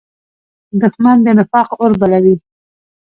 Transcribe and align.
دښمن 0.81 1.17
د 1.23 1.27
نفاق 1.37 1.69
اور 1.81 1.91
بلوي 1.99 2.35